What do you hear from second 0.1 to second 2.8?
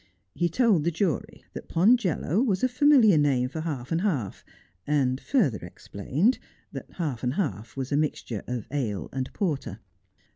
He told the jury that pongelo was a